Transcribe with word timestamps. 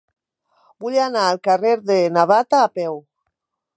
Vull 0.85 0.97
anar 1.03 1.25
al 1.33 1.39
carrer 1.49 1.73
de 1.91 1.99
Navata 2.17 2.63
a 2.69 2.73
peu. 2.79 2.99